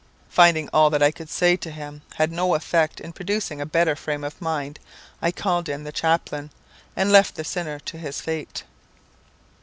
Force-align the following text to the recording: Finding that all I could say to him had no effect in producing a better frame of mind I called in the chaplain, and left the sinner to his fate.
Finding 0.29 0.65
that 0.65 0.73
all 0.73 1.03
I 1.03 1.11
could 1.11 1.29
say 1.29 1.55
to 1.57 1.69
him 1.69 2.01
had 2.15 2.31
no 2.31 2.55
effect 2.55 2.99
in 2.99 3.13
producing 3.13 3.61
a 3.61 3.67
better 3.67 3.95
frame 3.95 4.23
of 4.23 4.41
mind 4.41 4.79
I 5.21 5.31
called 5.31 5.69
in 5.69 5.83
the 5.83 5.91
chaplain, 5.91 6.49
and 6.95 7.11
left 7.11 7.35
the 7.35 7.43
sinner 7.43 7.77
to 7.81 7.99
his 7.99 8.19
fate. 8.19 8.63